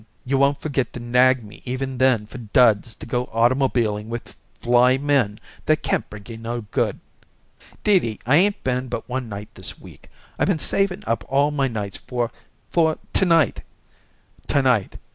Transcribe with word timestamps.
You 0.25 0.39
won't 0.39 0.59
forget 0.59 0.93
to 0.93 0.99
nag 0.99 1.43
me 1.43 1.61
even 1.63 1.99
then 1.99 2.25
for 2.25 2.39
duds 2.39 2.95
to 2.95 3.05
go 3.05 3.25
automobiling 3.31 4.09
with 4.09 4.35
fly 4.59 4.97
men 4.97 5.39
that 5.67 5.83
can't 5.83 6.09
bring 6.09 6.25
you 6.27 6.37
no 6.37 6.61
good." 6.71 6.99
"Dee 7.83 7.99
Dee, 7.99 8.19
I 8.25 8.37
'ain't 8.37 8.63
been 8.63 8.87
but 8.87 9.07
one 9.07 9.29
night 9.29 9.49
this 9.53 9.79
week. 9.79 10.09
I 10.39 10.45
been 10.45 10.57
saving 10.57 11.03
up 11.05 11.23
all 11.29 11.51
my 11.51 11.67
nights 11.67 11.97
for 11.97 12.31
for 12.71 12.97
to 13.13 13.25
night." 13.25 13.61
"To 14.47 14.63
night. 14.63 14.97